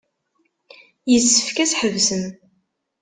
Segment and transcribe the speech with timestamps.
[1.11, 2.25] Yessefk ad tḥebsem.